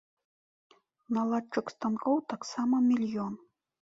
[1.17, 3.33] Наладчык станкоў таксама мільён.